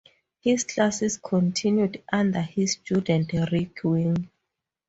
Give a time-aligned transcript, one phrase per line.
[0.39, 4.31] His classes continued under his student Rick Wing.